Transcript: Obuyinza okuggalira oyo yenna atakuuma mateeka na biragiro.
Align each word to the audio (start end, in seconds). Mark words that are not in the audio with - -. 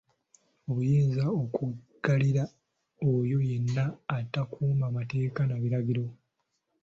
Obuyinza 0.69 1.23
okuggalira 1.41 2.43
oyo 3.13 3.37
yenna 3.49 3.85
atakuuma 4.17 4.85
mateeka 4.97 5.41
na 5.45 5.55
biragiro. 5.61 6.03